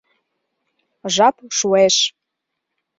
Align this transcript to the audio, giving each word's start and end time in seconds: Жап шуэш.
Жап 1.15 1.35
шуэш. 1.57 1.95